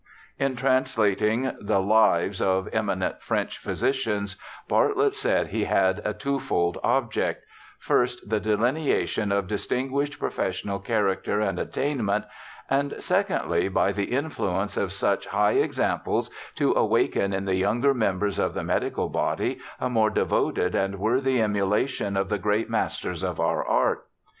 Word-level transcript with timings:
In 0.39 0.55
translating 0.55 1.51
the 1.61 1.77
Lives 1.79 2.39
0/ 2.41 2.69
Eminent 2.73 3.21
French 3.21 3.59
Physicians, 3.59 4.35
Bartlett 4.67 5.13
said 5.13 5.45
he 5.49 5.65
had 5.65 6.01
a 6.03 6.11
twofold 6.11 6.79
object:' 6.83 7.43
First, 7.89 8.27
the 8.27 8.39
delinea 8.41 9.07
tion 9.07 9.31
of 9.31 9.45
distinguished 9.47 10.17
professional 10.17 10.79
character 10.79 11.39
and 11.39 11.59
attain 11.59 12.03
ment, 12.03 12.25
and, 12.67 12.95
secondly, 12.97 13.67
by 13.69 13.91
the 13.91 14.05
influence 14.05 14.75
of 14.75 14.91
such 14.91 15.27
high 15.27 15.51
examples 15.51 16.31
to 16.55 16.73
awaken 16.73 17.31
in 17.31 17.45
the 17.45 17.53
younger 17.57 17.93
members 17.93 18.39
of 18.39 18.55
the 18.55 18.63
medical 18.63 19.07
bod} 19.07 19.55
a 19.79 19.87
more 19.87 20.09
devoted 20.09 20.73
and 20.73 20.97
worthy 20.97 21.39
emulation 21.39 22.17
of 22.17 22.27
the 22.27 22.39
great 22.39 22.71
masters 22.71 23.21
of 23.21 23.39
our 23.39 23.63
art.' 23.63 24.03